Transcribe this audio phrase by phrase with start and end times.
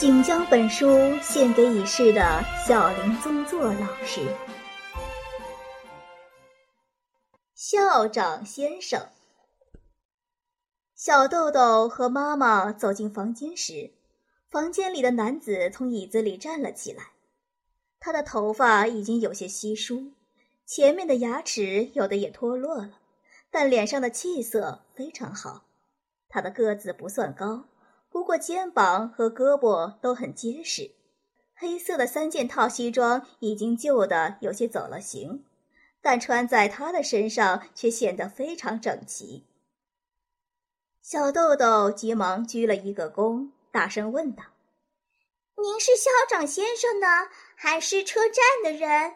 [0.00, 4.34] 请将本书献给已逝的小林宗作老师。
[7.54, 9.08] 校长先生，
[10.94, 13.92] 小豆豆和妈妈走进房间时，
[14.48, 17.10] 房间里的男子从椅子里站了起来。
[17.98, 20.12] 他的头发已经有些稀疏，
[20.64, 22.98] 前面的牙齿有的也脱落了，
[23.50, 25.64] 但脸上的气色非常好。
[26.30, 27.66] 他的个子不算高。
[28.10, 30.90] 不过肩膀和胳膊都很结实，
[31.54, 35.44] 黑色的三件套西装已经旧的有些走了形，
[36.02, 39.46] 但穿在他的身上却显得非常整齐。
[41.02, 44.42] 小豆豆急忙鞠了一个躬，大声问道
[45.56, 47.06] ：“您是校长先生呢，
[47.54, 49.14] 还是车站的人？”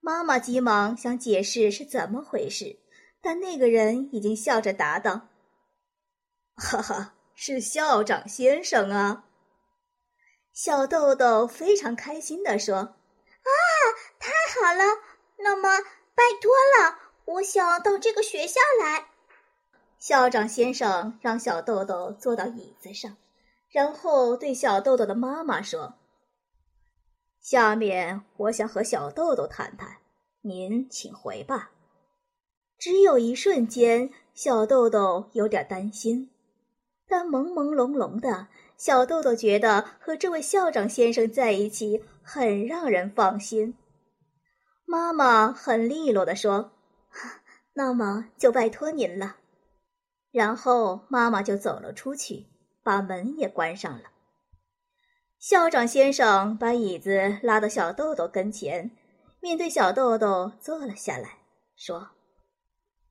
[0.00, 2.78] 妈妈急忙想解释是怎么回事，
[3.20, 5.28] 但那个人已经笑着答道
[6.56, 9.24] ：“哈哈。”是校长先生啊！
[10.52, 12.94] 小豆豆非常开心地说：“啊，
[14.18, 14.84] 太好了！
[15.38, 15.82] 那么，
[16.14, 19.08] 拜托了，我想到这个学校来。”
[19.98, 23.16] 校长先生让小豆豆坐到椅子上，
[23.68, 25.94] 然后对小豆豆的妈妈说
[27.42, 29.98] ：“下面我想和小豆豆谈谈，
[30.42, 31.72] 您请回吧。”
[32.78, 36.30] 只有一瞬间，小豆豆有点担心。
[37.06, 43.76] 但朦朦胧胧的小豆豆觉得和这位校长先生在一起很让人放心。
[44.86, 46.72] 妈妈很利落的说
[47.74, 49.36] ：“那么就拜托您了。”
[50.32, 52.46] 然后妈妈就走了出去，
[52.82, 54.10] 把门也关上了。
[55.38, 58.90] 校长先生把椅子拉到小豆豆跟前，
[59.40, 61.38] 面对小豆豆坐了下来，
[61.76, 62.08] 说：“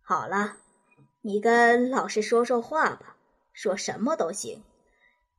[0.01, 0.57] 好了，
[1.21, 3.12] 你跟老师说说话吧。”
[3.53, 4.63] 说什么都行，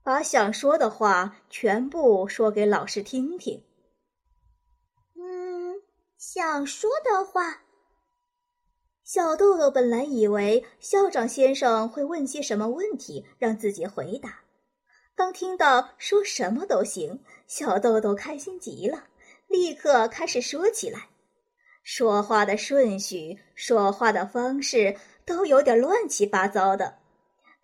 [0.03, 3.63] 把想说的话全部说给老师听听。
[5.17, 5.83] 嗯，
[6.17, 7.61] 想说的话。
[9.03, 14.45] 小豆豆本来以为校长先生会问些什么问题让自己回答，
[15.15, 19.05] 当听到说什么都行，小豆豆开心极了，
[19.47, 21.11] 立刻开始说起来。
[21.83, 24.97] 说话的顺序、说话的方式
[25.27, 26.99] 都有点乱七八糟的。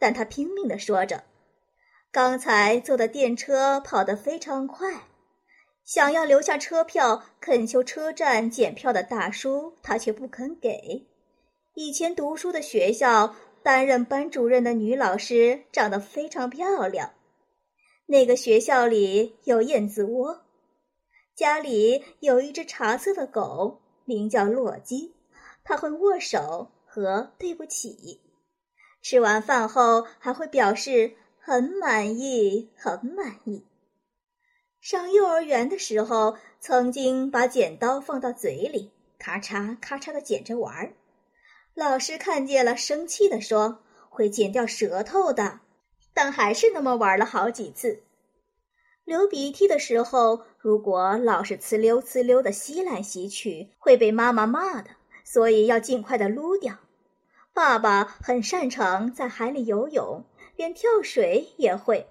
[0.00, 1.22] 但他拼命地说着
[2.10, 5.08] ：“刚才坐的电车跑得非常快，
[5.84, 11.06] 想要留下车票，恳求车站检票的大叔，他却不肯给。
[11.74, 17.12] 以前读书的学校，担任班主任的女老师长得非常漂亮。
[18.06, 20.40] 那个学校里有燕子窝，
[21.36, 25.14] 家里有一只茶色的狗，名叫洛基，
[25.62, 28.18] 它会握手和对不起。”
[29.02, 33.64] 吃完饭后还会表示很满意，很满意。
[34.80, 40.92] 上幼儿园的时候，曾经把剪刀放到嘴里，咔嚓咔嚓的剪着玩儿。
[41.74, 45.60] 老师看见了，生气的说：“会剪掉舌头的。”
[46.12, 48.02] 但还是那么玩了好几次。
[49.04, 54.90] 流鼻涕的时候，如果老是呲溜呲溜的吸来吸去，会被妈妈骂的，
[55.24, 56.78] 所以要尽快的撸掉。
[57.52, 60.24] 爸爸很擅长在海里游泳，
[60.56, 62.06] 连跳水也会。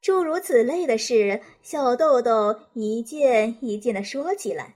[0.00, 4.74] 诸如此类的事，小豆豆一件一件的说起来。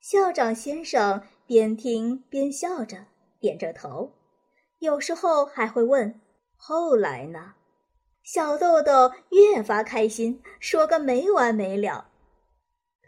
[0.00, 3.06] 校长先生边听边笑着，
[3.38, 4.12] 点着头，
[4.80, 6.20] 有时候还会问
[6.56, 7.54] ：“后来呢？”
[8.24, 12.10] 小豆豆越发开心，说个没完没了。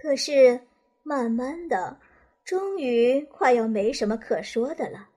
[0.01, 0.61] 可是，
[1.03, 1.99] 慢慢的，
[2.45, 5.09] 终于快要没什么可说的了。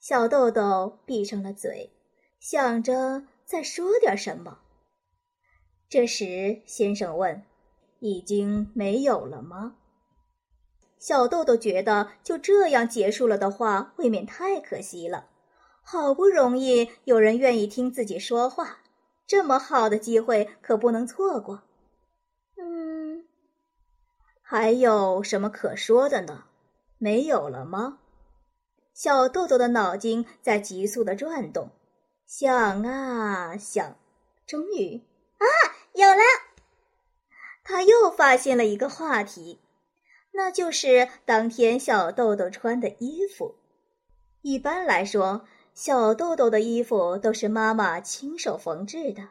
[0.00, 1.92] 小豆豆闭上了嘴，
[2.40, 4.60] 想着再说点什么。
[5.90, 7.42] 这时，先生问
[8.00, 9.76] ：“已经没有了吗？”
[10.98, 15.26] 小豆豆觉得就这样结束了的话，未免太可惜了。
[15.82, 18.78] 好不容易有人愿意听自己说话，
[19.26, 21.62] 这么好的机会可不能错过。
[22.56, 23.26] 嗯，
[24.40, 26.44] 还有什么可说的呢？
[26.96, 27.98] 没有了吗？
[28.94, 31.70] 小豆豆的脑筋在急速的转动，
[32.26, 33.96] 想啊想，
[34.46, 35.00] 终于，
[35.38, 35.46] 啊，
[35.94, 36.22] 有了！
[37.64, 39.60] 他又发现了一个话题，
[40.32, 43.54] 那就是当天小豆豆穿的衣服。
[44.42, 49.28] 一般来说，小豆豆的衣服都是妈妈亲手缝制的，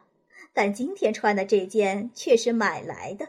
[0.52, 3.28] 但今天穿的这件却是买来的。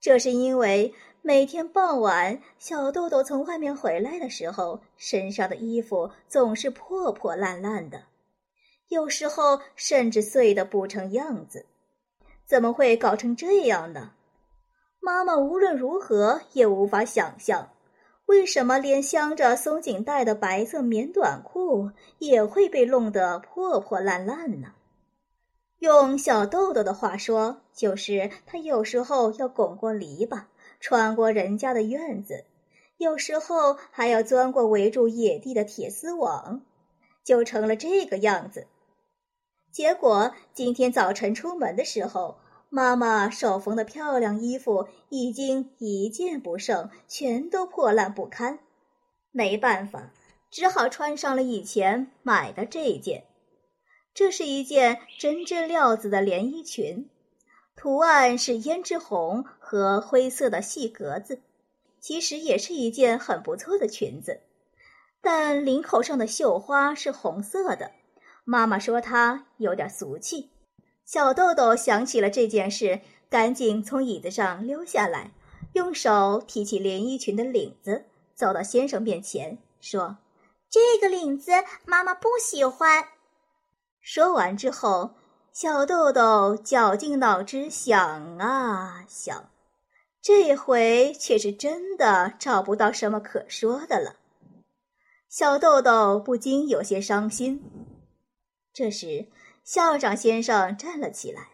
[0.00, 8.04] 这是因为每天傍晚，小豆豆从外面回来的时候，身上的衣服总是破破烂烂的，
[8.88, 11.66] 有时候甚至碎得不成样子。
[12.46, 14.12] 怎么会搞成这样呢？
[14.98, 17.68] 妈妈无论如何也无法想象，
[18.24, 24.72] 为什么连镶着松紧带的白色棉短裤也会被弄得破破烂烂呢？
[25.80, 30.44] 用小豆豆的话说，就是他有时候要拱过篱笆，
[30.80, 32.46] 穿过人家的院子，
[32.96, 36.62] 有时候还要钻过围住野地的铁丝网，
[37.22, 38.66] 就成了这个样子。
[39.70, 42.38] 结果今天早晨出门的时候，
[42.70, 48.58] 妈妈手缝的漂亮衣服已经一件不剩，全都破烂不堪。
[49.30, 50.12] 没办法，
[50.50, 53.24] 只好穿上了以前买的这件。
[54.12, 57.08] 这是一件针织料子的连衣裙，
[57.76, 61.40] 图案是胭脂红和灰色的细格子，
[62.00, 64.40] 其实也是一件很不错的裙子，
[65.22, 67.92] 但领口上的绣花是红色的，
[68.44, 70.50] 妈妈说它有点俗气。
[71.04, 75.32] 小豆豆想起了这件事，赶紧从椅子上溜下来，
[75.72, 80.18] 用手提起连衣裙的领子，走到先生面前说
[80.70, 81.52] ：“这个领子
[81.84, 83.08] 妈妈不喜欢。”
[84.00, 85.14] 说完之后，
[85.52, 89.50] 小豆豆绞尽脑汁想啊想，
[90.22, 94.16] 这回却是真的找不到什么可说的了。
[95.28, 97.62] 小豆豆不禁有些伤心。
[98.72, 99.26] 这时，
[99.64, 101.48] 校长先生站了起来，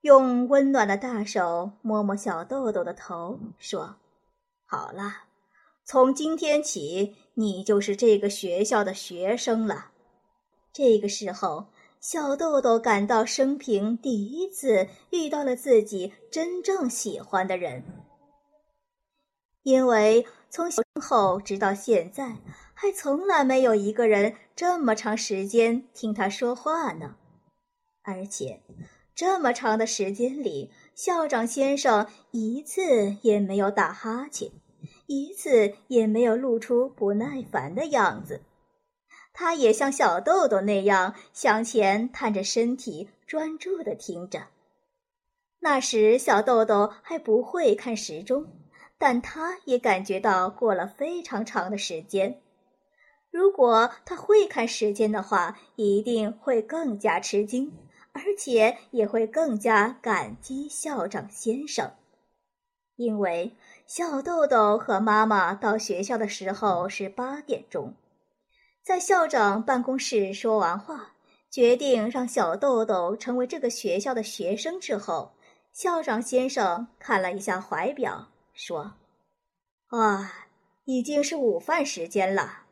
[0.00, 3.96] 用温暖的大手摸摸小豆豆的头，说
[4.66, 5.22] ：“好了，
[5.84, 9.92] 从今天起，你就是这个学校的学生了。”
[10.74, 11.68] 这个时候。
[12.00, 17.82] 小豆豆感到生平第一次遇到了自己真正喜欢的人，
[19.64, 22.36] 因为从小后直到现在，
[22.72, 27.16] 还从来没有一个人这么长时间听他说话呢。
[28.02, 28.62] 而且，
[29.14, 34.52] 这么长的时间里，校长先生一次也没有打哈欠，
[35.06, 38.40] 一次也没有露出不耐烦的样子。
[39.40, 44.48] 他也像小豆豆那样向前探着身体，专注地听着。
[45.60, 48.48] 那时，小豆豆还不会看时钟，
[48.98, 52.40] 但他也感觉到过了非常长的时间。
[53.30, 57.72] 如果他会看时间的话，一定会更加吃惊，
[58.10, 61.92] 而且也会更加感激校长先生，
[62.96, 63.52] 因为
[63.86, 67.94] 小豆豆和妈妈到学校的时候是八点钟。
[68.88, 71.12] 在校长办公室说完话，
[71.50, 75.32] 决定让小豆豆成为这个学校的学生之后，
[75.74, 78.94] 校长先生看了一下怀表，说
[79.92, 80.46] ：“啊，
[80.86, 82.62] 已经是午饭时间了。”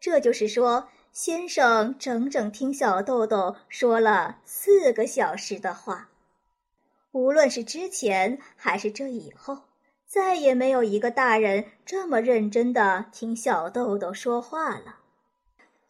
[0.00, 6.08] 这就是说，先生整整听小豆豆说了四个小时的话。
[7.12, 9.64] 无论是之前还是这以后，
[10.06, 15.00] 再也没有一个大人这么认真的听小豆豆说话了。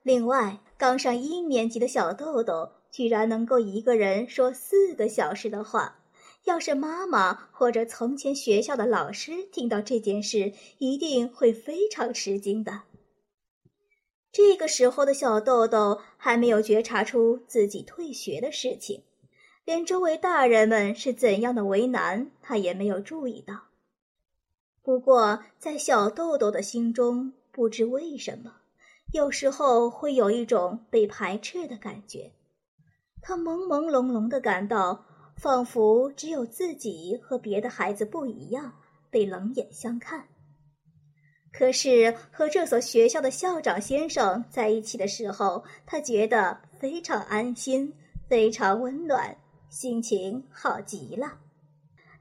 [0.06, 5.98] 另外，刚上一年级的小豆豆居然能够一个人说四个小时的话，
[6.44, 12.82] 要是妈妈或者从前学校的老师听到这件事，一定会非常吃惊的。
[14.30, 19.02] 这个时候的小豆豆还没有觉察出自己退学的事情，
[19.64, 23.64] 连周围大人们是怎样的为难，他也没有注意到。
[24.84, 28.58] 不过，在小豆豆的心中，不知为什么。
[29.12, 32.32] 有时候会有一种被排斥的感觉，
[33.22, 35.04] 他朦朦胧胧的感到，
[35.36, 38.74] 仿佛只有自己和别的孩子不一样，
[39.10, 40.28] 被冷眼相看。
[41.52, 47.94] 可是和这所学校的校长先生在一起的时候，他觉得非常安心，
[48.28, 49.34] 非常温暖，
[49.70, 51.38] 心情好极了。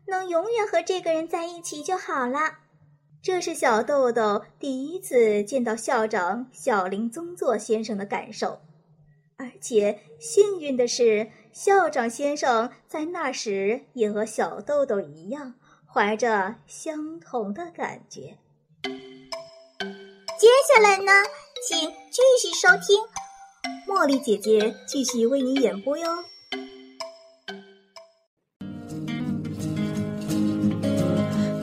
[0.08, 2.40] 能永远和这个人在一起就好了。
[3.26, 8.60] 这是小豆豆第一次见到校长小林宗作先生的感受，
[9.36, 15.56] 而且幸运的是，校长先生在那时也和小豆豆一样，
[15.92, 18.38] 怀着相同的感觉。
[18.84, 21.12] 接下来呢，
[21.68, 21.80] 请
[22.12, 23.02] 继续收听，
[23.88, 26.24] 茉莉姐姐继续为你演播哟。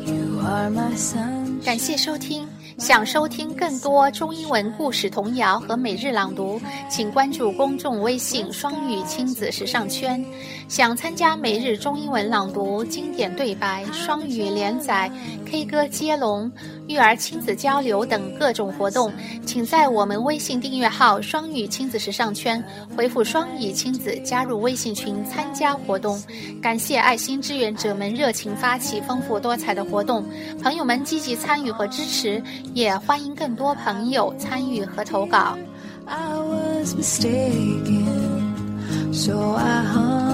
[0.04, 2.46] you are my sun 感谢收听。
[2.78, 10.24] 想收听更多中英文故事童谣和每日朗读，请关注公众微信“双语亲子时尚圈”。
[10.68, 15.08] 想参加每日中英文朗读、经典对白、双语连载、
[15.46, 16.50] K 歌接龙、
[16.92, 19.10] 育儿亲子交流等各种活动，
[19.46, 22.62] 请在我们微信订阅号“双语亲子时尚圈”
[22.94, 26.22] 回复“双语亲子”加入微信群参加活动。
[26.60, 30.24] 感谢爱心志愿者们热情发起丰富多彩的活动，
[30.62, 32.42] 朋友们积极参与和支持。
[32.74, 35.56] 也欢迎更多朋友参与和投稿。
[36.04, 38.04] I was mistaken,
[39.12, 40.31] so I hung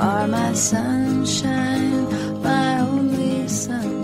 [0.00, 3.99] are my sunshine, my only sunshine.